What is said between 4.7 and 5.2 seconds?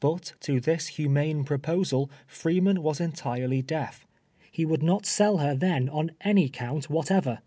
not